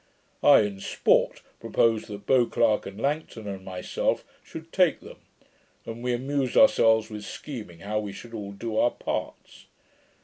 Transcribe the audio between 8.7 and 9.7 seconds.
our parts.